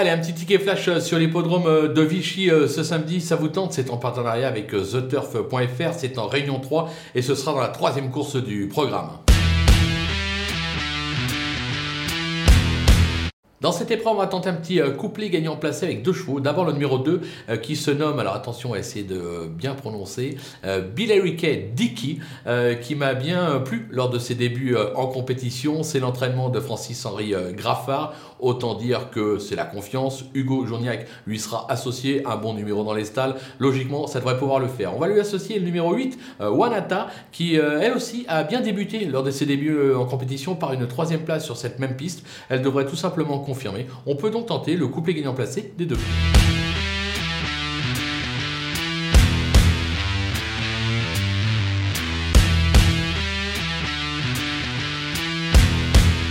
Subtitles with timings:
[0.00, 3.36] Allez, un petit ticket flash euh, sur l'hippodrome euh, de Vichy euh, ce samedi, ça
[3.36, 3.74] vous tente?
[3.74, 8.10] C'est en partenariat avec TheTurf.fr, c'est en Réunion 3 et ce sera dans la troisième
[8.10, 9.10] course du programme.
[13.60, 16.40] Dans cette épreuve, on va tenter un petit euh, couplet gagnant placé avec deux chevaux.
[16.40, 17.20] D'abord le numéro 2
[17.50, 22.72] euh, qui se nomme, alors attention à essayer de bien prononcer, euh, Billericay Dicky, euh,
[22.74, 25.82] qui m'a bien plu lors de ses débuts euh, en compétition.
[25.82, 28.14] C'est l'entraînement de Francis-Henri euh, Graffard.
[28.40, 30.24] Autant dire que c'est la confiance.
[30.34, 33.34] Hugo Journiac lui sera associé, un bon numéro dans les stalles.
[33.58, 34.96] Logiquement, ça devrait pouvoir le faire.
[34.96, 38.60] On va lui associer le numéro 8, euh, Wanata, qui euh, elle aussi a bien
[38.60, 41.96] débuté lors de ses débuts euh, en compétition par une troisième place sur cette même
[41.96, 42.26] piste.
[42.48, 43.38] Elle devrait tout simplement
[44.06, 45.98] On peut donc tenter le couplet gagnant placé des deux.